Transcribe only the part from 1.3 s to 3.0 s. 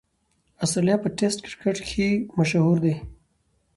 کرکټ کښي مشهوره ده.